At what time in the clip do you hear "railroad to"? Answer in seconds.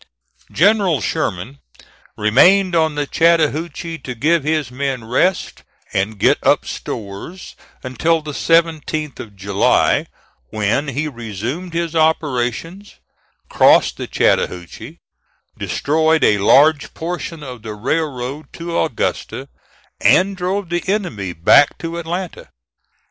17.75-18.75